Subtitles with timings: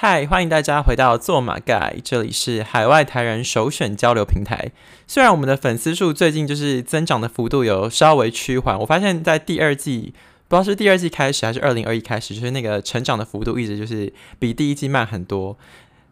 [0.00, 4.70] 嗨，欢迎大家回到做马盖，这里是海外台人首选交流平台。
[5.08, 10.14] 虽然我们的粉丝数最近就是增长的幅度有稍微趋缓，我发现在第二季，
[10.46, 15.58] 不知道是第二季开始还是二零二一开始，就是那个成长的幅度一直就是比第一季慢很多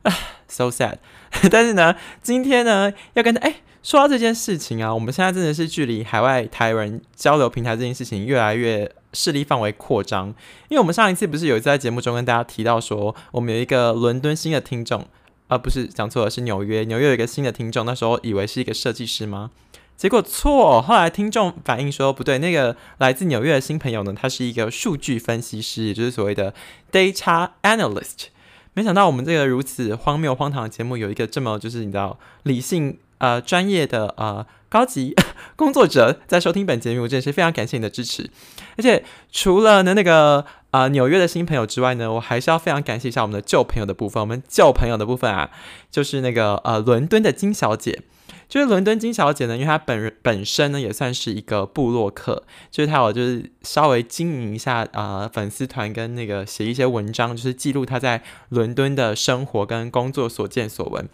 [0.02, 0.12] 啊
[0.48, 0.96] ，so sad。
[1.48, 8.90] 但是呢，今天呢要跟哎说到这件事情啊，我们现在真的是距离海外台人交流平台这件事情越来越。
[9.12, 10.28] 势力范围扩张，
[10.68, 15.06] 因为我们上一次不是有一次在节目中跟大家提到说，我们有一个伦敦新的听众，
[15.48, 19.50] 而不是讲错了，是纽约，纽约有一个新的听众，那时候以为是一个设计师吗？
[19.96, 26.52] 结果错，后来听众反映说不对，那个来自纽约的新朋友呢，他是一个数据分析师，也就是所谓的
[26.92, 28.26] data analyst。
[28.74, 34.46] 没想到我们这个如此荒谬荒唐的节目，有一个这么就是你知道理性呃专业的呃。
[34.68, 35.14] 高级
[35.56, 38.28] 工作者在收听本节目，我真的是非常感谢你的支持。
[38.76, 44.20] 而且除了呢那个啊纽约的新朋友之外呢，我还是要非常感谢一下我们的旧朋友的部分。
[44.20, 45.50] 我们旧朋友的部分啊，
[45.90, 48.02] 就是那个呃伦敦的金小姐。
[48.48, 61.08] 就是伦敦金小姐呢，因为她本人本身呢也算是一个部落客，就是她有就是稍微经营一下啊粉丝团跟那个写一些文章，就是记录她在伦敦的生活跟工作所见所闻。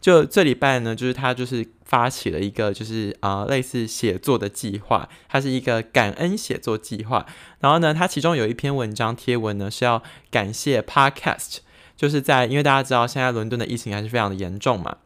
[0.00, 7.26] 就这礼拜呢，就是她就是发起了一个就是啊类似写作的计划，它是一个感恩写作计划。
[7.60, 11.58] 然后呢，她其中有一篇文章贴文呢是要感谢 Podcast，
[11.96, 14.96] 就是在因为大家知道现在伦敦的疫情还是非常的严重嘛。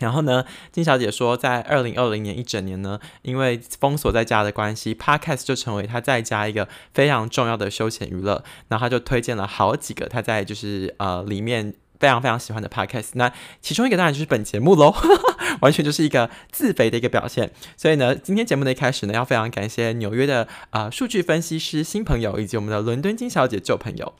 [0.00, 8.44] 然后呢，金小姐说，在二零二零年一整年呢，因为封锁在家的关系，Podcast 就成为她在家一个非常重要的休闲娱乐。
[8.68, 11.74] 然后她就推荐了好几个她在就是呃里面。
[11.98, 14.94] 非常非常喜欢的 podcast，那其中一个当然就是本节目喽，
[15.60, 17.50] 完全就是一个自肥的一个表现。
[17.76, 24.12] 所以呢，今天节目的一开始呢，要非常感谢纽约的啊数据分析师新朋友，以及我们的伦敦金小姐旧朋友。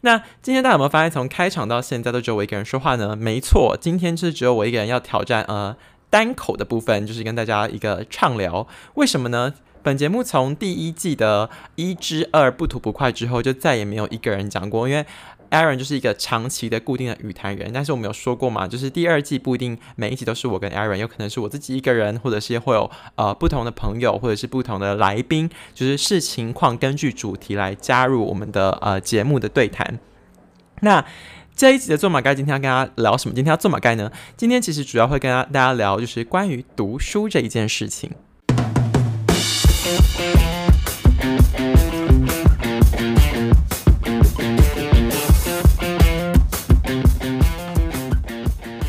[0.00, 3.14] 那今天大家有没有发现，从开场到现在都只有我一个人说话呢？
[3.14, 5.76] 没错，今天是只有我一个人要挑战呃
[6.08, 8.66] 单口的部分，就是跟大家一个畅聊。
[8.94, 9.54] 为什么呢？
[9.82, 15.06] 本节目从第一季的一之二不吐不快之后，就再也没有一个人讲过，因为。
[15.50, 29.98] Aaron 就是一个长期的固定的语坛人，但是我们有说过嘛，就是第二季不一定每一集都是我跟 Aaron，有可能是我自己一个人，或者是会有呃不同的朋友，或者是不同的来宾，就是视情况根据主题来加入我们的呃节目的对谈。
[30.82, 31.04] 那
[31.54, 33.34] 这一集的做马盖今天要跟大家聊什么？
[33.34, 34.10] 今天要做马盖呢？
[34.36, 38.10] 今天其实主要会跟大家聊就是关于读书这一件事情。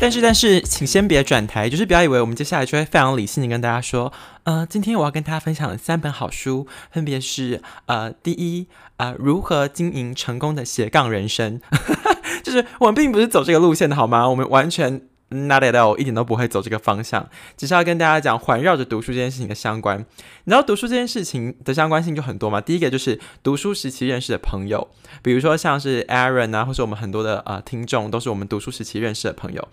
[0.02, 11.60] 但是，但是，请先别转台，就是不要以为我们接下来就会非常理性的跟大家说，呃，今天我要跟大家分享三本好书，分别是，呃，第一，呃，如何经营成功的斜杠人生，
[12.42, 14.28] 就是我们并不是走这个路线的好吗？
[14.28, 15.02] 我们完全。
[15.32, 19.98] Not at all，一点都不会走这个方向，只是要跟大家讲环绕着读书这件事情的相关。
[19.98, 22.60] 你知道读书这件事情的相关性就很多嘛？
[22.60, 24.88] 第一个就是读书时期认识的朋友，
[25.22, 29.68] 比如说像是 Aaron 啊，或者我们很多的呃听众都是我们读书时期认识的朋友。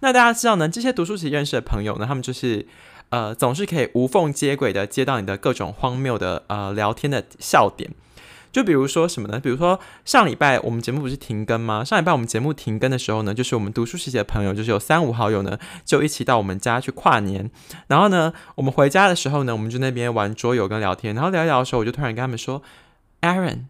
[0.00, 2.66] 那大家知道呢，这些读书时期认识的朋友呢，他们就是
[3.10, 7.90] 呃总是可以无缝接轨的接到你的各种荒谬的呃聊天的笑点。
[8.54, 9.40] 就比如说什么呢？
[9.40, 11.82] 比如说上礼拜我们节目不是停更吗？
[11.82, 17.50] 上礼拜我们节目停更的时候呢，就是我们读书时期的朋友，就是有三五好友呢，就一起到我们家去跨年。
[17.88, 21.16] 然后呢，我们回家的时候呢，我们就那边玩桌游跟聊天。
[21.16, 22.62] 然后聊一聊的时候，我就突然跟他们说
[23.22, 23.64] ：“Aaron，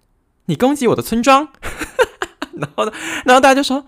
[0.45, 1.49] 你攻击我的村庄。
[2.61, 2.93] ”然后呢，
[3.25, 3.87] 然后大家就说：“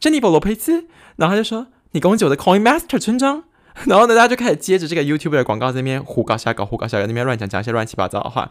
[0.00, 3.44] 珍妮佛罗佩兹。”然后他就说：“你攻击我的 Coin Master 村庄。”
[3.86, 8.48] 然后呢，大家就开始接着这个 YouTube 的广告在那边胡搞瞎搞，胡搞瞎搞，那边乱讲讲一些乱七八糟的话。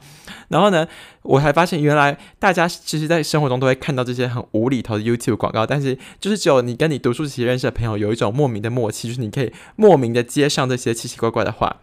[0.50, 0.86] 然后呢，
[1.22, 11.78] 我还发现原来大家其实，在生活中都会看到这些很无厘头的 YouTube 广告，但是就是只有你跟你读书时期认识的朋友有一种莫名的默契，就是你可以莫名的接上这些奇奇怪怪的话。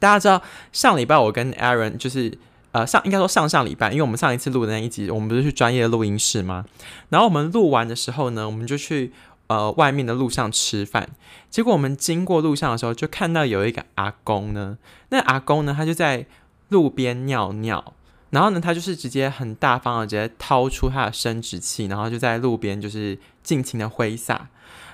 [0.00, 2.36] 大家知道上礼拜我跟 Aaron 就是
[2.72, 6.64] 呃上应该说上上礼拜，因为我们上一次录的那一集，我们不是去专业录音室吗？
[7.10, 9.12] 然后我们录完的时候呢，我们就去。
[9.50, 11.08] 呃，外面的路上吃饭，
[11.50, 14.78] 结果我们经过路上的时候，就看到有一个阿公呢。
[15.08, 16.24] 那阿公呢，他就在
[16.68, 17.92] 路边尿尿，
[18.30, 24.48] 然后呢，他就是直接很大方的直接掏出他的生殖器，然后就在路边就是尽情的挥洒。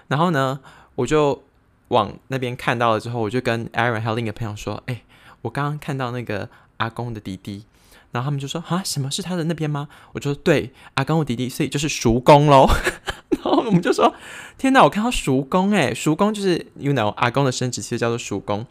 [0.08, 0.60] 然后呢，
[0.94, 1.42] 我就
[1.88, 5.02] 往那边看到了之后，我就跟 Aaron 还有另一个朋友说：“哎，
[5.42, 6.48] 我刚刚看到那个
[6.78, 7.66] 阿公的弟弟。”
[8.12, 12.66] 然后他们就说：“啊，什么是他的那边吗？”我就说：“对，阿公我弟弟，所以就是叔公喽。
[13.30, 13.66] ”然后。
[13.66, 14.14] 我们就说
[14.56, 18.64] ：“天哪，我看到叔公哎，叔公就是 you know 阿公的生殖其实叫做叔公。”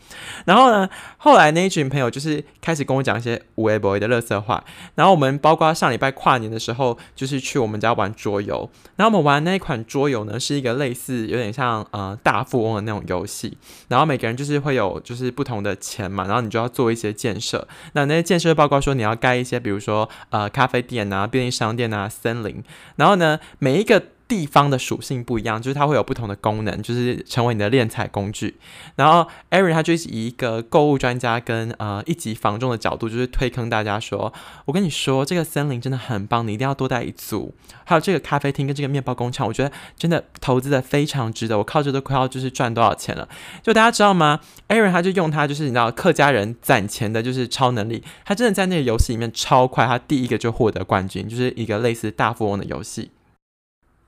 [0.45, 4.63] 然后呢，后来那一群朋友就是开始跟我讲一些无微不微的乐色话。
[4.93, 8.69] 然后我们包括上礼拜跨年的时候，就是去我们家玩桌游。
[8.95, 13.57] 然后我们玩那一款桌游呢，是一个类似有点像呃大富翁的那种游戏。
[13.89, 17.67] 然后每个人就是会有就是不同的钱嘛，然后你就要做一些建设。
[17.91, 22.63] 那那些建设报告说你要盖一些，比如说呃咖啡店啊、便利商店啊、森林。
[22.97, 24.03] 然后呢，每一个。
[24.27, 28.57] 地方的属性不一样，就是它会有不同的功能，就是成为你的敛财工具。
[28.95, 34.33] 然后，Aaron 他就以一个购物专家跟呃一级房仲的角度，就是推坑大家说
[34.65, 37.53] ：“我跟你说，这个森林真的很棒，你一定要多带一组。
[37.83, 41.57] 还有这个咖啡厅跟这个面包工厂，我觉得真的投资的非常值得。
[41.59, 43.29] 我靠这都快要就是赚多少钱了。
[43.61, 44.39] 就大家知道吗
[44.69, 53.11] ？Aaron 他就用他就是你知道客家人攒钱的就是超能力，他真的在那个游戏里面超快，他第一个就获得冠军，就是一个类似大富翁的游戏。”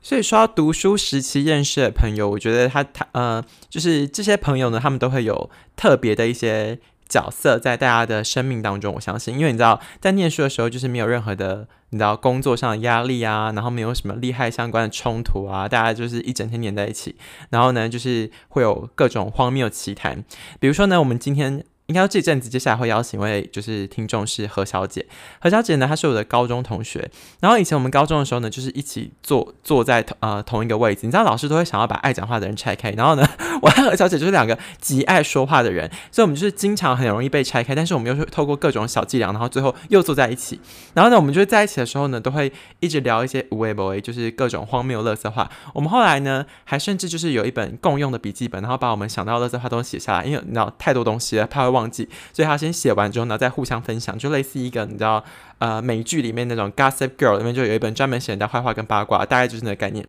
[0.00, 6.78] 所以说，读书时期认识的朋友，我觉得他他呃，就是这些朋友呢，他们都会有特别的一些
[7.08, 8.94] 角色在大家的生命当中。
[8.94, 17.16] 我相信，因为你知道，在念书的时候，就是没有任何的你知道工作上的压力啊，然后没有什么利害相关的冲突啊，大家就是一整天黏在一起，
[17.50, 20.24] 然后呢，就是会有各种荒谬奇谈。
[20.60, 21.64] 比如说呢，我们今天。
[21.88, 25.06] 应该这阵子接下来会邀请一位就是听众是何小姐，
[25.40, 27.10] 何小姐呢，她是我的高中同学。
[27.40, 31.00] 然后以前我们高中的时候呢，就是一起坐坐在同呃同一个位置。
[31.04, 32.90] 你知道老师都会想要把爱讲话的人拆开。
[32.90, 33.26] 然后呢，
[33.62, 37.74] 我和何小姐就是两个极爱说话的人，所以我们就是经常很容易被拆开。
[37.74, 40.60] 但是我们又是透过各种小伎俩，然后最后又坐在一起。
[40.92, 45.50] 然后呢，我们就是在一起的时候呢，都会一直聊一些无微不微，就是各种荒谬乐色话。
[45.72, 51.77] 我们后来呢，还甚至就是有一本共用的笔记本，然后把我们想到乐色话都写下来，因为你知道太多东西了，怕会忘。
[51.78, 55.24] 忘记，所以他先写完之后呢，再互相分享，就类似一个你知道，
[55.58, 60.04] 呃，美剧里面那种 Gossip Girl 里面就有一本专门写人家坏话跟八卦，大概就是那个概念。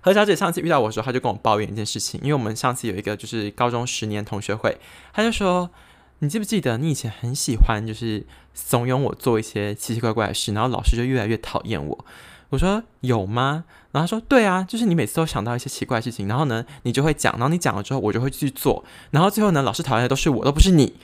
[0.00, 4.76] 何小姐上次遇到我的时候，她就跟我抱怨一件事情，因为我们上次有一个就是高中十年同学会，
[5.12, 5.70] 她就说
[6.18, 12.04] ：“你记不记得你以前很喜欢就是怂恿我做一些奇奇怪怪的事，然后老师就越来越讨厌我。”
[12.50, 20.94] 我说：“有吗？”然后他说：“对啊，就是你每次都想到一些奇怪的事情，然后呢，你就会讲，然后你讲了之后，我就会去做，然后最后呢，老师讨厌的都是我，都不是你。”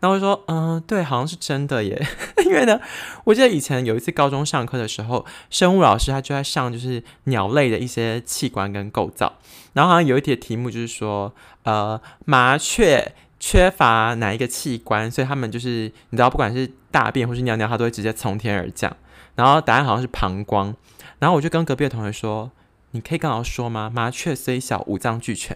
[0.00, 2.06] 然后说，嗯，对，好像是真的耶。
[2.44, 2.80] 因为呢，
[3.24, 9.32] 我记得以前有一次高中上课的时候，生物老师他就在上就是鸟类的一些器官跟构造。
[9.72, 11.32] 然后好像有一题题目就是说，
[11.64, 18.94] 呃，麻雀缺乏哪一个器官，所以他们就是你知道，不管是大便或是尿尿，它都会直接从天而降。
[19.34, 20.74] 然后答案好像是膀胱。
[21.18, 22.50] 然后我就跟隔壁的同学说。
[22.92, 23.90] 你可以跟老师说吗？
[23.92, 25.54] 麻雀虽小，五脏俱全。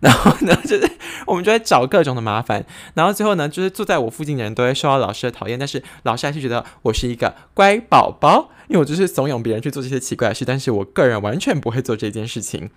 [0.00, 0.90] 然后呢， 就是
[1.26, 2.64] 我们就会找各种的麻烦。
[2.94, 12.70] 然后最后呢，就是坐在我附近的人都会受到老师的讨厌，但是老师还是觉得我是一个乖宝宝，因为我就是怂恿别人去做这些奇怪的事，但是我个人完全不会做这件事情。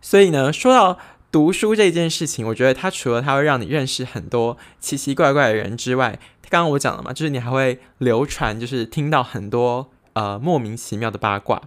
[0.00, 0.98] 所以呢，说到
[1.32, 6.18] 读书这件事情，我觉得它除了它会让你认识很多奇奇怪怪的人之外，
[6.48, 11.62] 刚刚我讲了嘛，就是你还会流传，就是听到很多呃莫名其妙的八卦。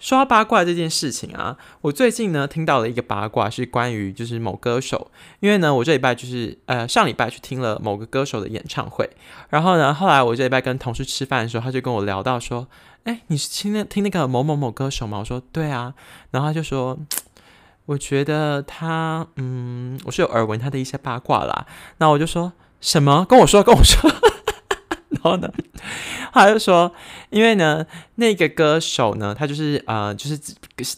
[0.00, 5.10] 说到八卦这件事情啊，我最近呢听到了一个八卦，是关于就是某歌手，
[5.40, 9.08] 因为呢我这礼拜就是呃上礼拜去听了某个歌手的演唱会，
[9.50, 12.66] 然后呢后来我这礼拜跟同事吃饭的时候，他就跟我聊到说，
[13.04, 15.18] 哎，你是听那听那个某某某歌手吗？
[15.18, 15.94] 我说对啊，
[16.30, 16.98] 然后他就说，
[17.84, 21.66] 我觉得他嗯，我是有耳闻他的一些八卦啦，
[21.98, 23.26] 那我就说什么？
[23.28, 24.10] 跟我说，跟我说。
[25.10, 25.52] 然后呢，
[26.32, 26.92] 他就说，
[27.30, 27.84] 因为呢，
[28.14, 30.38] 那个歌手呢，他就是呃，就是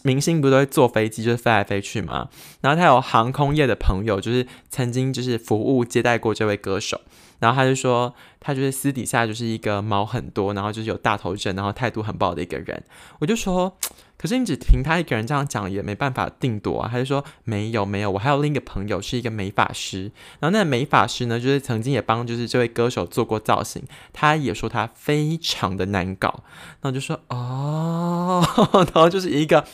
[0.03, 2.29] 明星不都会坐飞机，就是飞来飞去嘛。
[2.61, 7.01] 然后他有航空业的朋友，就是曾经就是服务接待过这位歌手。
[7.39, 12.83] 然后他就说，他就是私底下就是一个毛很多，然后就是有大头症，然后态度很不好的一个人。
[13.19, 13.77] 我就说。
[14.23, 16.87] 可是你只凭他一个人这样讲也没办法定夺啊！
[16.89, 20.03] 他就说没有没有，我还有另一个朋友是一个美发师，
[20.39, 26.41] 然后那个美发师呢，就是曾经也帮就是这位歌手做过造型，他也说他非常的难搞，
[26.79, 28.41] 然后就说哦，
[28.73, 29.65] 然后就是一个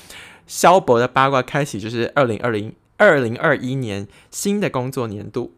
[0.47, 5.53] 萧博的八卦开启，就是二零二零二零二一年新的工作年度，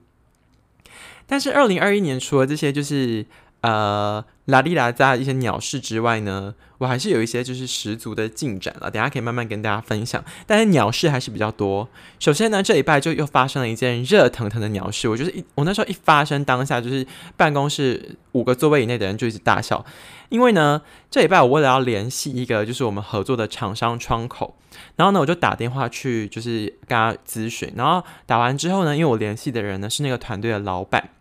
[1.25, 3.25] 但是二零二一年除了这些就是
[3.62, 4.24] 呃。
[4.46, 10.22] 拉里拉扎一些鸟事之外呢，我还是有一些就是十足的进展了，等下可以慢慢跟大家分享。
[10.46, 11.88] 但是鸟事还是比较多。
[12.20, 19.86] 首先呢，这一拜就又发生了一件热腾腾的鸟事，我就是一我那时候一发生当下，就是办公室五个座位以内的人就一直大笑，
[20.27, 24.53] 因为呢这礼拜我为了要联系一个就是我们合作的厂商窗口，
[24.98, 31.12] 然后呢我就打电话去就是跟他咨询，然后打完之后呢，因为我联系的人呢是那个团队的老板。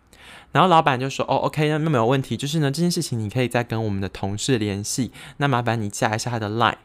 [0.51, 2.35] 然后老板就说：“哦，OK，那没有问题。
[2.35, 5.11] 就是呢，这件事情你可以再跟我们的同事联系。
[5.37, 6.75] 那麻烦你加一下他的 line。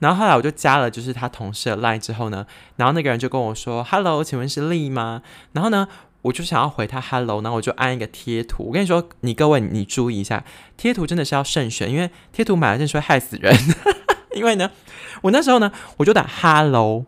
[0.00, 5.86] 然后后来我就加了就是他同事的 line 之后呢，然后那个人就跟我说：“Hello，请问是丽吗？”然后呢，
[6.22, 8.64] 我就想要回他 “Hello”，然后我就按一个贴图。
[8.64, 10.44] 我跟你说，你各位你注意一下，
[10.76, 13.56] 贴图真的是要慎选，因为贴图买了真是会害死人。
[14.34, 14.70] 因为呢，
[15.22, 17.06] 我那时候呢，我就打 “Hello”。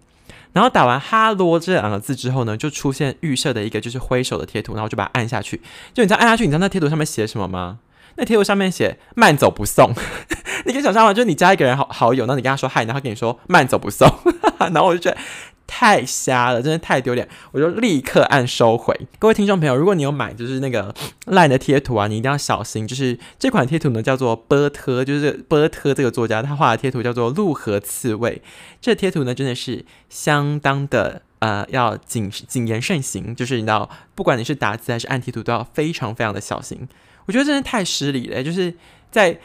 [0.56, 5.60] 然后打完哈罗这两个字之后呢，就出现预设的一个就是挥手的贴图，然后我就把它按下去。
[5.92, 7.80] 就你知道按下去，你知道那贴图上面写什么吗？
[8.14, 9.92] 那贴图上面写慢走不送。
[10.64, 11.12] 你可以想象吗？
[11.12, 14.10] 就是你加一个人好好友，然后你跟他说嗨，然后跟你说慢走不送，
[14.72, 15.18] 然后我就觉得。
[15.66, 18.98] 太瞎了，真的太丢脸，我就立刻按收回。
[19.18, 20.94] 各位听众朋友，如果你有买就是那个
[21.26, 22.86] 烂的贴图啊，你一定要小心。
[22.86, 28.40] 就是这款贴图呢，叫做波特，就是波特这个作家他画的贴图叫做鹿和刺猬。
[28.80, 33.34] 这贴图呢，真的是相当的呃，要谨谨言慎行。
[33.34, 36.88] 就是你知道，不管你是打字还是按贴图，都要非常非常的小心。
[37.26, 38.72] 我觉得真的太失礼了，就是
[39.10, 39.40] 在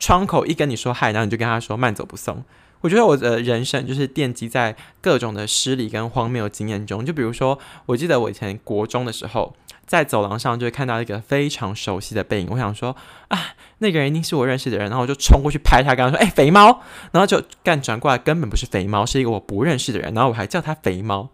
[0.00, 2.42] 窗口一跟你说嗨，然后你就跟他说慢走不送。
[2.80, 7.04] 我觉得我的人生就是奠基在各种的失礼跟荒谬经验中。
[7.04, 9.54] 就比如说，我记得我以前国中的时候，
[9.86, 12.48] 在走廊上就会看到一个非常熟悉的背影。
[12.50, 12.96] 我想说
[13.28, 16.80] 啊，那个人一定是我认识的人，然后我就冲过去拍他，跟他说：“哎，肥猫！”
[17.12, 20.14] 然后就干转过来，根本不是肥猫，是一个我不认识的人。
[20.14, 21.28] 然后我还叫他肥猫。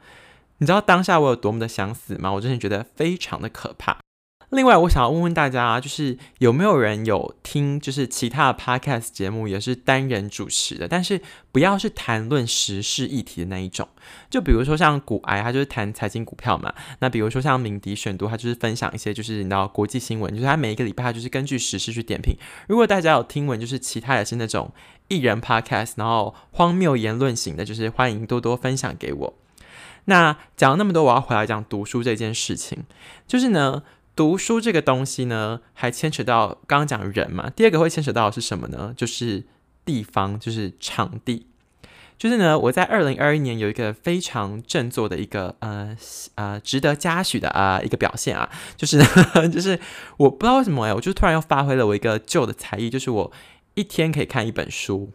[0.58, 2.32] 你知道当下我有多么的想死吗？
[2.32, 3.98] 我真的觉得非常的可怕。
[4.50, 13.88] 另外，我想要问问大家，就是有没有人有听，就是其他的 podcast 节目也是单人主持的，但是不要是谈论时事议题的那一种。
[14.30, 16.72] 就比如说像股癌，他就是谈财经股票嘛。
[17.00, 22.36] 那比如说像敏迪选读，他就是分享一些就是你知道国际新闻，就是他每一个礼拜他就是根据时事去点评。
[22.68, 24.72] 如果大家有听闻，就是其他的是那种
[25.08, 29.34] 艺人 podcast，然后荒谬言论型的，就是欢迎多多分享给我。
[30.04, 32.84] 那讲了那么多，我要回来讲读书这件事情，
[33.26, 33.82] 就是呢。
[34.16, 37.50] 读书这个东西呢，还牵扯到刚刚讲人嘛。
[37.50, 38.94] 第二个会牵扯到的是什么呢？
[38.96, 39.44] 就是
[39.84, 41.46] 地方，就是场地。
[42.18, 45.94] 就是呢，我在二零二一年有一个非常振作的一个呃
[46.36, 48.98] 呃值得嘉许的啊一个表现啊，就是
[49.52, 49.78] 就是
[50.16, 53.30] 我不知道为什么哎，我就突然又发挥了我一个旧的才艺，就是我
[53.74, 55.12] 一天可以看一本书。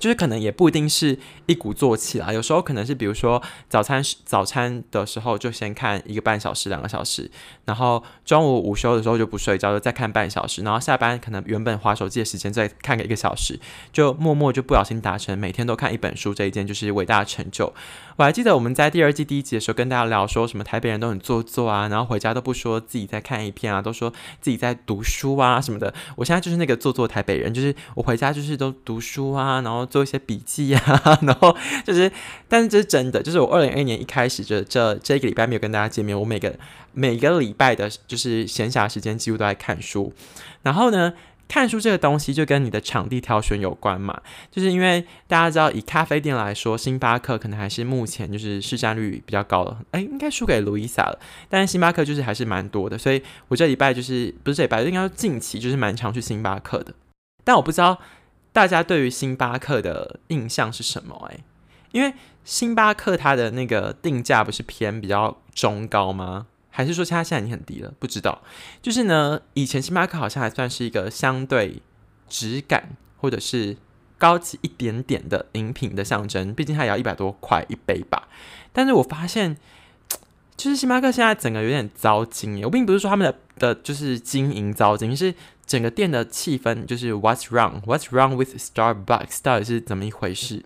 [0.00, 7.30] 就是可能也不一定是一鼓作气啦，有时候可能是比如说早餐早餐的时候就先看一个半小时两个小时，
[7.66, 13.60] 然后中午午休的时候就不睡觉就再看半小时，然后下班可能原本划手机的时间再看个一个小时，
[13.92, 17.72] 就默默就不小心达成每天都看一本书这一件就是伟大的成就。
[18.20, 24.12] 我还记得我们在第二季第一集的时候跟大家聊说什么台北人都很做作啊，然后回家都不说自己在看一篇啊，都说
[24.42, 25.94] 自己在读书啊什么的。
[26.16, 29.80] 我现在就是那个做作台北人，就是我回家就是都读书啊，然后。
[29.86, 32.12] 做一些笔记啊， 然后就是，
[32.46, 36.54] 但是这是真的，就是我二零二一年一开始就这这一个礼拜没有跟大家见面，我每个
[36.92, 40.12] 每个礼拜的就是闲暇时间几乎都在看书，
[40.62, 41.14] 然后呢，
[41.50, 56.94] 看书这个东西就跟你的场地挑选有关嘛，就是因为大家知道以咖啡店来说，星巴克可能还是目前就是市占率比较高的，哎，应该输给卢伊萨了，但是星巴克就是还是蛮多的，所以我这礼拜就是不是这礼拜，应该近期就是蛮常去星巴克的，
[57.42, 58.00] 但我不知道。
[58.52, 61.28] 大家对于星巴克的印象是什么？
[61.30, 61.44] 诶，
[61.92, 66.48] 因为星巴克它的那个定价不是偏比较中高吗？
[66.70, 67.92] 还是说它现在已经很低了？
[67.98, 68.42] 不知道。
[68.80, 71.82] 就是呢，以前星巴克好像还算是一个相对
[72.28, 73.76] 质感或者是
[74.16, 78.28] 高级一点点的饮品的象征，毕竟它也要一百多块一杯吧。
[78.72, 79.56] 但是我发现，
[80.56, 82.62] 就是星巴克现在整个有点糟心。
[82.64, 85.34] 我并不是说他们的的就是经营糟心，是。
[85.66, 87.80] 整个店的气氛就是 What's wrong?
[87.82, 89.38] What's wrong with Starbucks?
[89.40, 90.64] 到底是怎么一回事？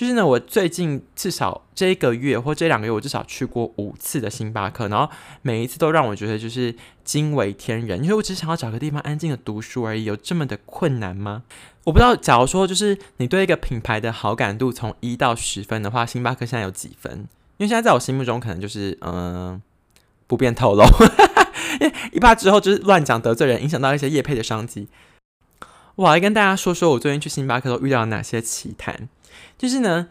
[0.00, 8.02] 就是呢，我最近至少这一个月或这两个月，我至少去过五次的星巴克，然后每一次都让我觉得就是惊为天人。
[8.02, 11.42] 因为我只想要找个地方安静的读书而已，有这么的困难吗？
[11.84, 12.16] 我不知道。
[12.16, 17.28] 假如说就是你对一个品牌的好感度从一到十分的话，星巴克现在有几分？
[17.58, 19.60] 因为现在在我心目中可能就是嗯，
[20.26, 20.82] 不便透露。
[22.12, 24.88] 一怕之后就是乱讲得罪人，影响到一些业配的商机。
[25.96, 29.10] 我来跟大家说说我最近去星巴克都遇到了哪些奇谈。
[29.58, 30.08] 就是呢，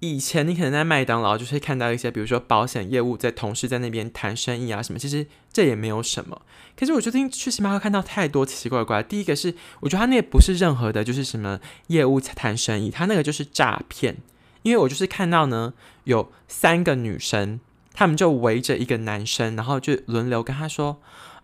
[0.00, 6.42] 以前你可能在麦当劳就是看到一些，比如说保险业务在同事在那边谈生意啊什么，其实这也没有什么。
[6.76, 9.02] 可是我最近去星巴克看到太多奇奇怪怪。
[9.02, 14.16] 第一个是，我觉得他那不是任何的，就是什么业务谈生意，他那个就是诈骗。
[14.62, 17.60] 因为我就是看到呢，有三个女生。
[17.94, 21.02] 他们就围着一个男生，然后就轮流跟他说：“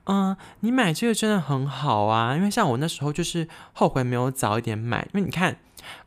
[0.08, 5.06] 嗯，你买这个真的很好啊，因为像我那时候就是后悔没有早一点买。
[5.12, 5.58] 因为你看，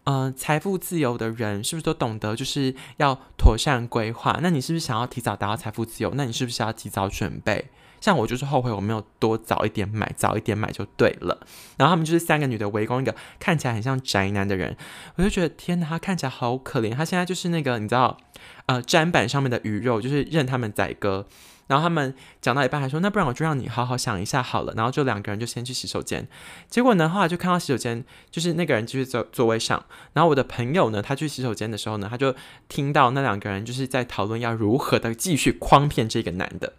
[0.06, 4.40] 嗯，财富自由的人是不是都懂得就是要妥善规划？
[4.42, 6.12] 那你是不是想要提早达到财富自由？
[6.16, 7.70] 那你是不是要提早准备？
[8.00, 11.46] 像我就是后悔我没有多早一点买，早一点买就对了。
[11.78, 14.76] 然后他们就是三个女的围攻一个看起来很像宅男的人，
[15.18, 16.96] 我就觉得天哪，他看起来好可怜。
[16.96, 18.18] 他现在就是那个你知道，
[18.66, 21.28] 呃，砧板上面的鱼肉，就是任他们宰割。
[21.72, 24.74] 然后他们讲到一半还说，那不然我就让你好好想一下好了。
[24.76, 26.28] 然后就两个人就先去洗手间。
[26.70, 29.82] 结果呢，后来就看到洗手间就是那个人继续坐座位上。
[30.12, 32.36] 然后我的朋友呢，他去洗手间的时候呢，他就
[32.68, 36.74] 听到那两个人就是在讨论要如何的继续诓骗这个男的。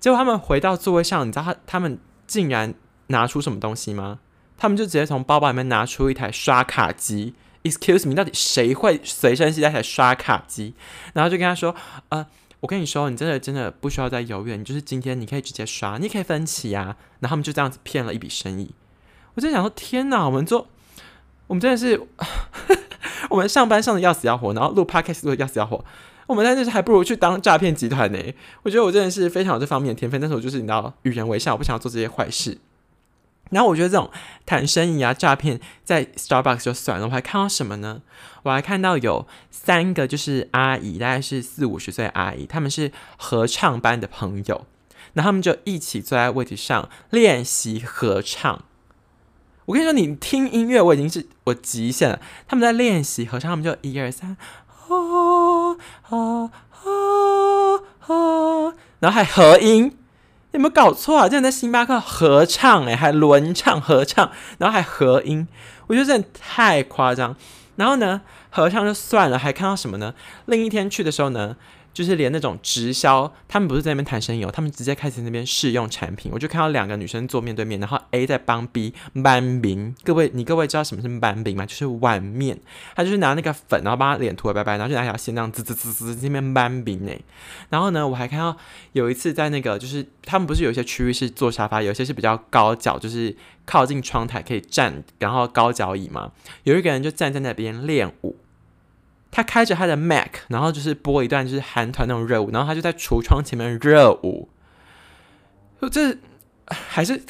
[0.00, 2.72] 结果他们回到座位上，你知道他他们竟然
[3.08, 4.20] 拿出什么东西吗？
[4.56, 7.34] 他们就直接从包包里面拿出一台刷卡机。
[7.64, 10.74] Excuse me，到底谁会随身携带一台刷卡机？
[11.12, 11.76] 然后就跟他说，
[12.08, 12.26] 呃。
[12.62, 16.96] 我跟你说，你真的真的不需要再犹豫，你就是今天你可以直接刷，你可以分期啊。
[17.18, 18.72] 然后他们就这样子骗了一笔生意。
[19.34, 20.68] 我在想说，天哪，我们做，
[21.48, 22.00] 我们真的是，
[23.30, 25.84] 我们上班上的要死要活，然后录 podcast 录的要死要活，
[26.28, 28.18] 我们在这还不如去当诈骗集团呢。
[28.62, 32.58] 我觉得我真的是非常有这方面的天分，但是我就是你知道，与人为善，我不想要做这些坏事。
[33.52, 34.10] 然后我觉得这种
[34.44, 37.06] 谈生意啊、诈骗，在 Starbucks 就算了。
[37.06, 38.02] 我还看到什么呢？
[38.42, 44.66] 我还看到有三个就是阿姨，大概是四五十岁阿姨，他们是合唱班的朋友，
[45.12, 48.64] 那他们就一起坐在位置上练习合唱。
[49.66, 52.20] 我跟你说，你听音乐我已经是我极限了。
[52.48, 54.36] 他们在练习合唱，他们就一二三，
[54.88, 55.76] 啊
[56.08, 56.90] 啊啊
[58.08, 59.96] 啊，然后还合音。
[60.52, 61.28] 有没有搞错啊？
[61.28, 65.48] 竟然在星巴克合唱诶，还轮唱合唱，然后还合音，
[65.86, 67.34] 我觉得真的太夸张。
[67.76, 70.14] 然后呢，合唱就算了，还看到什么呢？
[70.46, 71.56] 另一天去的时候呢？
[71.92, 76.30] 就是连那种直销，他们不是在那边谈生意哦，他们直接开始那边试用产品。
[76.32, 79.94] 我就看到两个女生坐面对面，然后 A 在帮 B 拌面。
[80.02, 81.66] 各位，你各位知道什么是拌面吗？
[81.66, 82.58] 就是碗面，
[82.96, 87.12] 他就是拿那个粉，然后把脸涂的白白，然后就拿条线那样滋滋滋滋这边拌面呢。
[87.68, 88.56] 然后呢，我还看到
[88.92, 96.32] 有一次在那个，就是他们不是有一些区域是坐沙发，有些是比较高脚，就是靠近窗台可以站，然后高脚椅嘛。
[96.64, 98.36] 有一个人就站在那边练舞。
[99.32, 104.50] 他开着他的 Mac，然后就是播一段就是韩团那种热舞，然后他就在橱窗前面热舞。
[105.90, 106.18] 这
[106.66, 107.22] 还是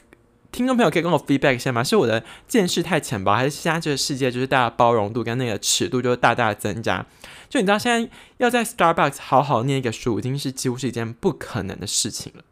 [0.50, 1.85] 听众朋友可以跟我 feedback 一下吗？
[1.85, 7.06] 是我的见识太浅薄，还是现在这个世界就是大家包容度跟那个尺度就大大的增加？
[7.49, 12.42] 就你知道现在要在 Starbucks 好好念一个书，已经是几乎是一件不可能的事情了。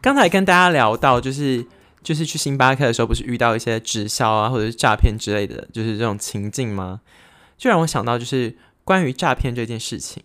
[0.00, 1.64] 刚才跟大家聊到，就是
[2.02, 7.00] 就是去星巴克的时候，不是遇到一些直销啊，或者是诈骗之类的，就是这种情境吗？
[7.56, 10.22] 就让我想到，就是关于诈骗这件事情。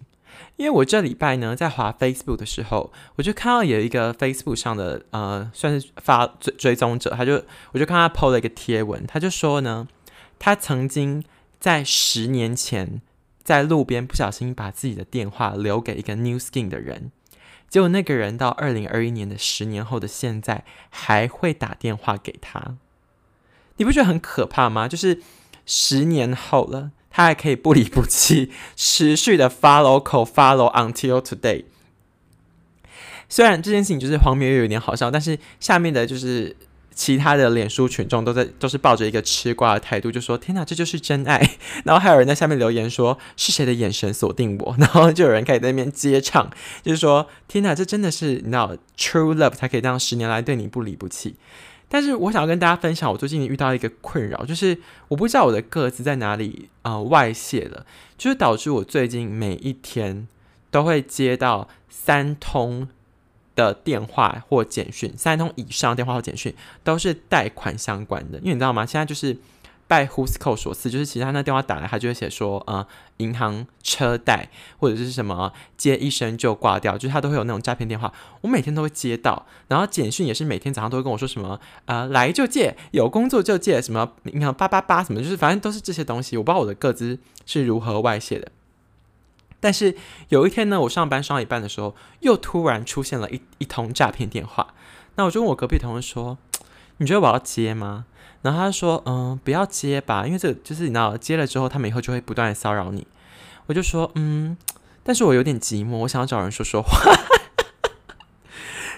[0.55, 9.87] 因为我这礼拜呢，在滑 Facebook 的时候，我就看到有一个 Facebook 上的呃，算是发追追踪者，他就我就看他 PO 了一个贴文，他就说呢，
[10.39, 11.23] 他曾经
[11.59, 13.01] 在十年前
[13.43, 17.11] 在路边不小心把自己的电话留给一个 New Skin 的人。
[17.69, 22.75] 结果那个人到二零二一年的十年后的现在还会打电话给他，
[23.77, 24.87] 你不觉得很可怕吗？
[24.87, 25.21] 就是
[25.65, 31.65] 十年后了，他还可以不离不弃，持续的 follow 口 follow until today。
[33.29, 36.55] 虽然这件事情就是荒谬又有点好笑，但是下面的就是。
[36.97, 46.49] 其他的脸书群众都在都是抱着一个吃瓜的态度，就说：“天哪，这就是真爱！” 然后还有人在下面留言说：“是谁的眼神锁定我？”然后就有人开始在那边接唱，
[46.81, 51.35] 就是说：“天哪，这真的是你知道 true love 才可以这样十年来对你不离不弃。”
[51.87, 54.77] 但是我想要跟大家分享，我最近遇到一个困扰，就是
[55.09, 57.85] 我不知道我的个子在哪里啊外泄了，
[58.17, 60.27] 就是导致我最近每一天
[60.71, 62.89] 都会接到三通。
[63.57, 68.85] 的电话或简讯，三通以上电话或简讯都是贷款相关的，因为你知道吗？
[68.85, 69.35] 现在就是
[69.87, 72.85] 拜 Who'sco 所赐，就是其他那电话打来，他就会写说，呃，
[73.17, 87.17] 银行车贷或者是什么接一声就挂掉，就是他都会有那种诈骗电话，我每天都会接到，然后简讯也是每天早上都会跟我说什么，呃，来就借，有工作就借，什么银行八八八什么，就是反正都是这些东西，我不知道我的个资
[87.47, 88.51] 是如何外泄的。
[89.67, 89.97] 但是
[90.29, 94.73] 有一天呢，我上班上一半的时候，又突然出现了一一通诈骗电话。
[95.15, 96.37] 那我就问我隔壁同事说
[96.99, 98.05] ：“你觉得我要接吗？”
[98.43, 103.05] 然后他说：“嗯，不要接吧，因为这就是你知道，接了之后他们以后就会不断的骚扰你。”
[103.67, 104.55] 我就说：“嗯，
[105.03, 106.97] 但是我有点寂寞，我想要找人说说话。”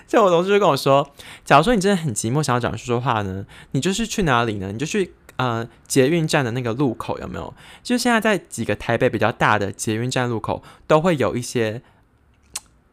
[0.05, 1.09] 像我同事就跟我说
[1.43, 4.71] ：“假如说你真的很寂寞，想要找人说说话呢，你就是去哪里呢？
[4.71, 7.53] 你就去。”呃，捷运站的那个路口有没有？
[7.81, 11.81] 就是现在在几个台北比较大的捷运站路口，都会有一些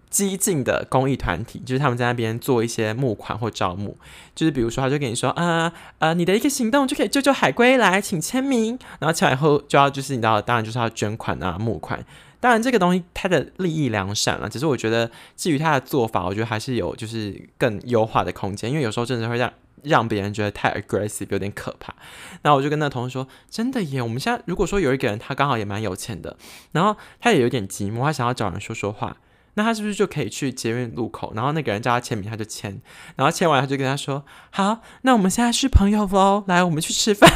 [0.08, 3.98] 激进的公益团体，就是他们在那边做一些募款或招募，
[4.32, 11.98] 就是比如说他就跟你说啊呃，你的一个行动就可以救救海龟来，请签名，然后签完后就要就是你知道，当然就是要捐款啊募款。
[12.46, 19.52] 当然这个东西它的利益良善了，只是我觉得至于他的做法，我觉得还是有就是更优化的空间，因为有时候真的会让。
[19.82, 21.94] 让别人觉得太 aggressive，有点可怕。
[22.42, 26.36] 那我就跟那同事说：“真的耶，我们现在如果说有一个人他刚好也蛮有钱的，
[26.72, 29.18] 然后他也有点寂寞，他想要找人说说话，
[29.54, 32.80] 那他是不是就可以去捷运路口，然后那个人叫他签名，他就签，
[33.14, 37.30] 然后签完他就跟他说：好，那我们现在是朋友喽，来，我们去吃饭。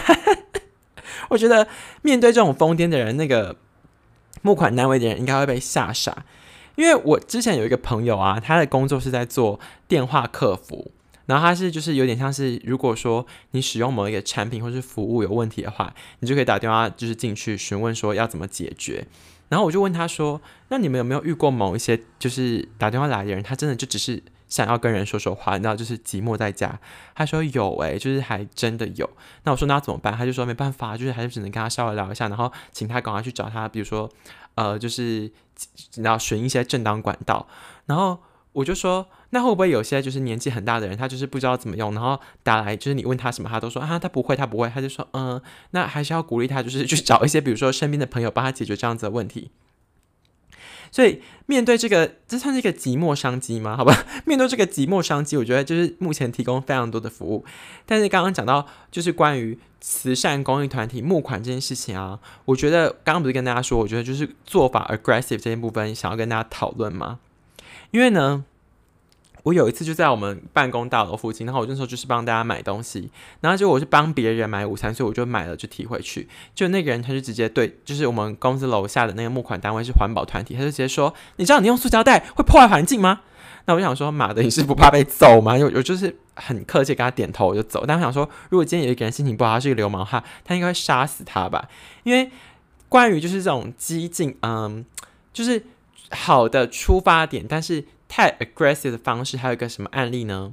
[1.29, 1.69] 我觉得
[2.03, 3.55] 面对这种疯癫的人，那个
[4.43, 6.25] 募款单位的人应该会被吓傻，
[6.77, 10.91] 因为我之前有一个朋友啊，他的工作是在做电话客服。”
[11.27, 19.07] 然后他是就是有点像是，如果说你使用某一个产品或是服务有问题的话，你就可以打电话就是进去询问说要怎么解决。
[19.49, 26.79] 然后我就问他说：“那你们有没有遇过某一些就是打电话来的人，他真的就只是想要跟人说说话，你知道就是寂寞在家？”
[27.17, 29.09] 他说有诶，就是还真的有。
[29.45, 30.15] 那我说那怎么办？
[30.15, 34.11] 他就说没办法，就是还是只能跟他稍微聊一下，然后请他赶快去找他，比如说
[34.57, 35.33] 呃就是
[35.97, 37.47] 然后寻一些正当管道，
[37.87, 38.19] 然后。
[38.53, 49.53] 我就说，那会不会有些就是年纪很大的人，他就是不知道怎么用，然后打来就是你问他什么，他都说啊，他不会，他不会，他就说嗯，那还是要鼓励他，就是去找一些比如说身边的朋友帮他解决这样子的问题。
[50.91, 53.77] 所以面对这个，这算是一个寂寞商机吗？
[53.77, 53.95] 好吧，
[54.27, 57.45] 面对这个寂寞商机，我觉得就是目前提供非常多的服务。
[57.87, 67.19] 但是刚刚讲到就是关于慈善公益团体募款这件事情啊，我觉得刚刚不是跟大家说，我觉得就是做法 aggressive 这些部分，想要跟大家讨论吗？
[67.93, 68.45] 因为呢，
[69.43, 76.29] 我有一次就在我们办公大楼附近，然后我那时候就是帮大家买东西，然后就我是帮别人买午餐，所以我就买了就提回去。
[76.55, 83.21] 就那个人他就直接对，就是我们公司楼下的那个募款单位是环保团体，他就直接说：“你知道你用塑胶袋会破坏环境吗？”
[83.67, 87.85] 那我想说：“妈的，你是不怕被揍吗？”有有就是很客气跟他点头我就走。
[87.87, 91.69] 但我想说，如果今天有一个人心情不好，他是个流氓哈，他应该会杀死他吧？
[92.03, 92.31] 因为
[92.89, 94.85] 关于就是这种激进，嗯，
[95.33, 95.65] 就是。
[96.13, 100.53] 好的出发点，但是太 aggressive 的方式，还有一个什么案例呢？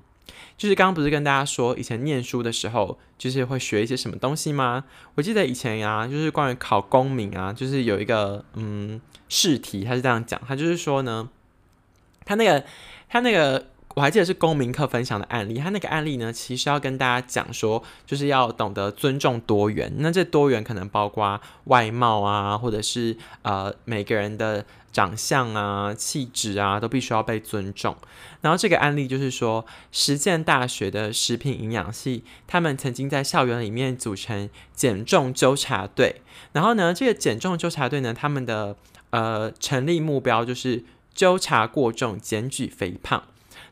[0.55, 4.85] 就是刚刚不是跟大家说，以前念书的时候，就是会学一些什么东西吗？
[5.15, 11.27] 我记得以前呀，就是关于考公民啊，就是有一个嗯试题，他是这样讲，他就是说呢，
[12.23, 12.63] 他那个
[13.09, 13.65] 他那个。
[13.95, 19.91] 我还记得是公民课分享的案例，他那个案例呢，其实要跟大家讲说，就是要懂得尊重多元。
[19.97, 24.63] 那这多元可能包括外貌啊，或者是呃每个人的
[24.97, 27.95] 长相啊、气质啊，都必须要被尊重。
[28.41, 36.23] 然后这个案例就是说，实践大学的食品营养系，他们曾经在校园里面组成减重纠察队。
[36.53, 38.75] 然后呢，这个减重纠察队呢，他们的
[39.11, 40.83] 呃成立目标就是
[41.13, 43.21] 纠察过重，检举肥胖。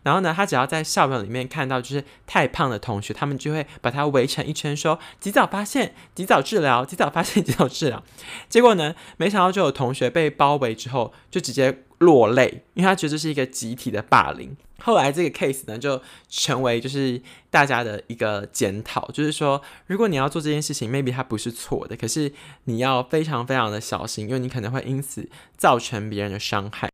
[0.05, 8.03] 然后呢，他只要在校园里面看到就是太胖的同学，他们就会把他围成一圈，说及早发现、及早治疗、及早发现、及早治疗。
[8.47, 14.55] 结果呢，没想到就有同学被包围之后，就直接落泪，因为他觉得这是一个集体的霸凌。
[14.79, 22.31] 后来这个 case 呢，就成为就是大家的一个检讨，就是说，如果你要做这件事情，maybe 它不是错的，可是
[22.65, 26.89] 你要非常非常的小心，因为你可能会因此造成别人的伤害。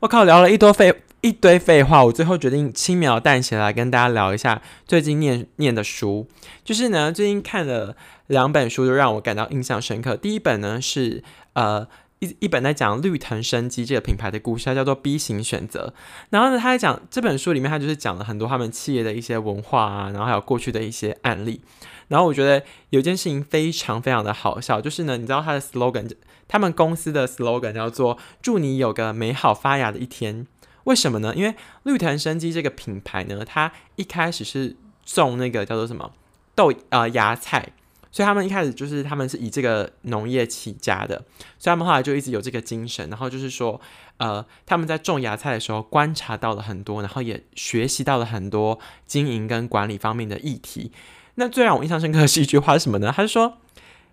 [0.00, 1.04] 我靠，聊了一多废。
[1.26, 6.28] 一堆废话，我最后决定轻描淡写来跟大家聊一下最近念念的书。
[6.64, 7.96] 就是呢，最近看了
[8.28, 10.16] 两本书，都让我感到印象深刻。
[10.16, 11.84] 第一本呢是呃
[12.20, 15.92] 一一本在讲绿藤生机这个品牌的故事，它叫做 B 型选择。
[16.30, 21.60] 然后呢，他在讲这本书里面，他就是讲了很多他们企业的一些文化啊，然后还有过去的一些案例。
[22.06, 26.08] 然后我觉得有件事情非常非常的好笑，就是呢，你知道他的 slogan，
[26.46, 30.46] 他们公司的 slogan 叫做“祝你有个美好发芽的一天”。
[30.86, 31.34] 为什么呢？
[31.36, 36.12] 因为绿藤生机这个品牌呢，它一开始是种那个叫做什么
[36.54, 37.72] 豆呃芽菜，
[38.12, 41.16] 所以他们一开始就是他们是以这个农业起家的，
[41.58, 43.80] 所以他们后来就一直有这个精神，然后就是说
[44.18, 50.92] 呃他们在种芽菜的时候观察到了很多，然后也学习到了很多经营跟管理方面的议题。
[51.34, 53.12] 那最让我印象深刻的是一句话是什么呢？
[53.14, 53.58] 他是说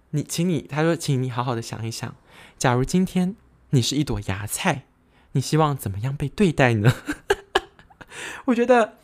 [0.10, 2.16] 你，请你，他说，请你好好的想一想，
[2.58, 3.36] 假如今天
[3.70, 4.86] 你是一朵芽菜。
[5.34, 6.92] 你希望怎么样被对待呢？
[8.46, 8.96] 我觉得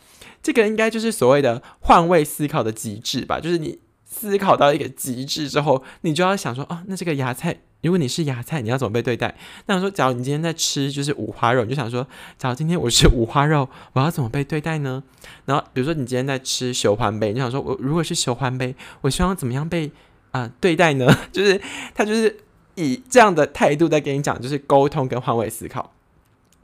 [0.42, 3.39] 这个应该就是所谓的换位思考的极致吧。
[3.39, 9.36] 就是你思考到一个极致之后，你就要想说：哦，那这个芽菜，如果你是芽菜，你要怎么被对待？
[9.65, 12.06] 那说，假如你今天在吃就是五花肉，你就想说：
[12.38, 15.02] 假如今天我是五花肉，我要怎么被对待呢？
[15.46, 19.92] 然后，比如说你今天在吃熊环杯，你想说：我如果是熊环杯，我希望怎么样被
[20.32, 21.08] 啊对待呢？
[21.32, 21.60] 就是
[21.96, 22.38] 他就是
[22.76, 25.94] 以这样的态度在跟你讲，就是沟通跟换位思考。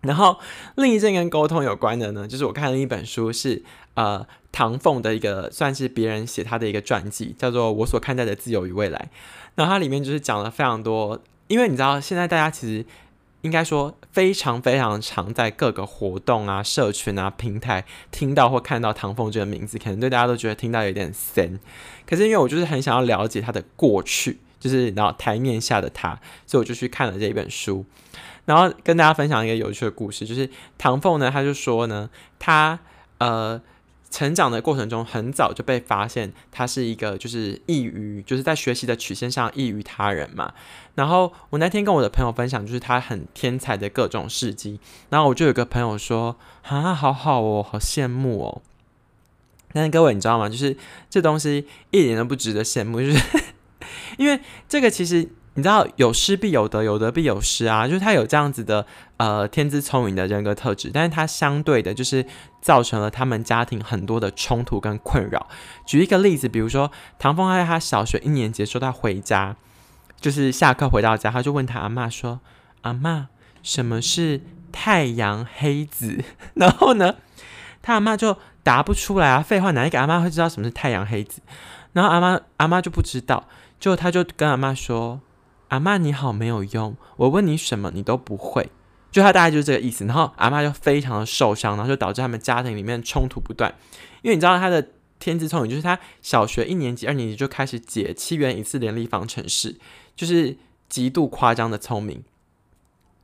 [0.06, 0.38] 然后
[0.76, 3.64] 另一件跟沟通有关的呢，就是我看了一本书，是
[3.96, 9.10] 呃唐凤的一个算是别人写他的一个传记，叫做《我所看待的自由与未来》。
[9.56, 12.86] 然后它里面就是讲了非常多，因为你知道现在大家其实
[13.42, 21.60] 应该说非常非常常在各个活动啊、社群啊、平台听到或看到唐凤这个名字，可能对大家都觉得听到有点森。
[22.06, 27.86] 可是因为我就是很想要了解他的过去，就是然后台面下的他，所以我就去看了这一本书。
[28.46, 32.80] 然后跟大家分享一个有趣的故事，就是唐凤呢，他就说呢，他
[33.18, 33.60] 呃
[34.12, 40.54] 成长的过程中很早就被发现他是一个就是异于，就是在学习的曲线上异于他人嘛。
[40.94, 44.80] 然后我那天跟我的朋友分享，就是他很天才的各种事迹。
[45.10, 48.62] 然后我就有个朋友说啊，好好哦，好羡慕哦。
[49.74, 50.48] 但是各位你知道吗？
[50.48, 50.78] 就是
[51.10, 53.44] 这东西一点都不值得羡慕，就是
[54.18, 55.28] 因为这个其实。
[55.58, 62.26] 你知道有失必有得，有得必有失啊，就是他有这样子的呃天资聪明的人格特质，但是他相对的，就是
[62.62, 65.48] 造成了他们家庭很多的冲突跟困扰。
[65.86, 69.56] 举一个例子，比如说唐风在他小学一年级时候，他回家，
[70.20, 72.42] 就是下课回到家，他就问他阿妈说
[72.84, 73.30] ：“阿妈，
[73.64, 74.42] 什么是
[74.74, 76.22] 太阳黑子？”
[76.56, 77.16] 然后呢，
[77.82, 81.42] 他阿妈就答不出来啊，废话，哪一个阿妈会知道什么是太阳黑子？
[81.94, 83.48] 然后阿妈阿妈就不知道，
[83.80, 85.22] 就他就跟阿妈说。
[85.70, 88.70] 阿妈你好没有用，我问你什么你都不会，
[89.12, 90.06] 就他大概就是这个意思。
[90.06, 93.74] 然后阿妈就非常的受伤，然后就导致他们家庭里面冲突不断。
[94.22, 99.76] 因为你知道他的天资聪明，就是他小学一年级、二年级就开始解七元一次联立方程式，
[100.16, 100.56] 就是
[100.88, 102.24] 极度夸张的聪明。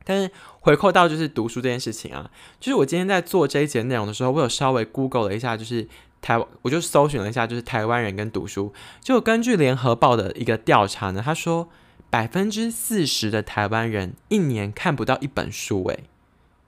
[0.04, 2.28] 但是回扣到就是读书这件事情啊，
[2.58, 5.86] 就是我今天在做这一节内容的时候，我有稍微 Google 了一下，就是
[6.20, 8.72] 台湾，我就搜寻了一下，就是台湾人跟读书。
[9.00, 11.68] 就根据联合报的一个调查呢，他说。
[12.12, 16.04] 百分之四十的台湾人一年看不到一本书，诶，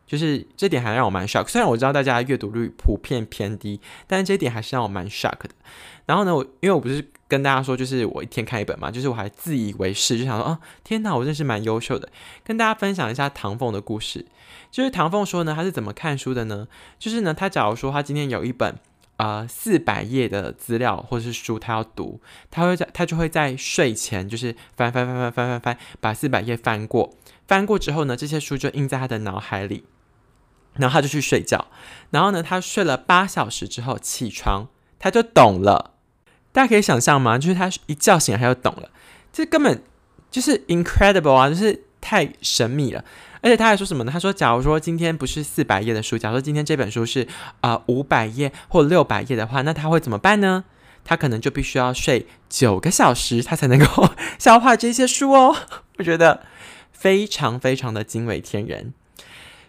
[0.07, 1.47] 就是这点还让我蛮 shock。
[1.49, 5.51] 虽然我知道大家阅读率普遍偏低，但是这点还是让我蛮 shock 的。
[6.07, 12.09] 然后呢，我因为我不是跟大家说，就是我一天看一本嘛，就是我还自以为是，就想说，哦，天哪，我真是蛮优秀的。
[12.43, 14.25] 跟大家分享一下唐凤的故事，
[14.71, 16.69] 就是唐凤说呢，他是怎么看书的呢？
[16.99, 18.79] 就是呢，他假如说他今天有一本。
[19.25, 27.15] 呃，四百页的资料或者是书，他要读，他会在他就会在睡前就是翻翻翻翻翻翻翻，把四百页翻过，
[27.49, 29.87] 翻过之后呢，这些书就印在他的脑海里，
[30.75, 31.69] 然后他就去睡觉，
[32.11, 35.95] 然后呢，他睡了八小时之后起床，他就懂了。
[36.53, 37.39] 大家可以想象吗？
[37.39, 38.91] 就是他一觉醒来他就懂了，
[39.33, 39.83] 这根本
[40.31, 43.03] 就是 incredible 啊，就是太神秘了。
[43.45, 44.11] 而且他还说什么呢？
[44.11, 47.29] 他说：“假如说今天不是四百页的书，假如说今天这本书是
[47.61, 50.65] 啊五百页或六百页的话，那他会怎么办呢？
[51.05, 54.09] 他可能就必须要睡九个小时，他才能够
[54.41, 55.55] 消化这些书哦。
[55.99, 56.45] 我觉得
[56.91, 58.95] 非常非常的惊为天人。”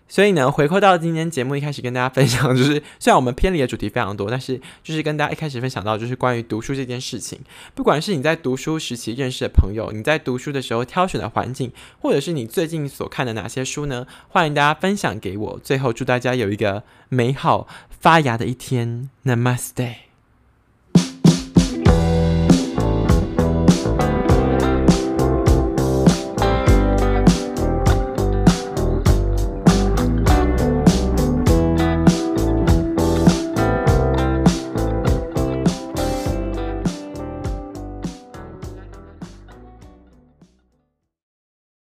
[0.08, 7.40] 所以呢，回扣到今天节目一开始跟大家分享，就是虽然我们偏离的主题非常多，但是就是跟大家一开始分享到，就是关于读书这件事情。
[7.74, 14.06] 不管是你在读书时期认识的朋友，你在读书的时候挑选的环境，或者是你最近所看的哪些书呢？
[14.30, 15.60] 欢迎大家分享给我。
[15.64, 20.15] 最后祝大家有一个美好发芽的一天，Namaste。